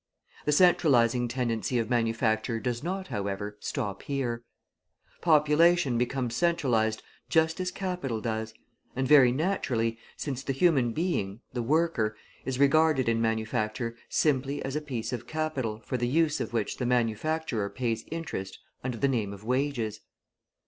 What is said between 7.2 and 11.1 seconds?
just as capital does; and, very naturally, since the human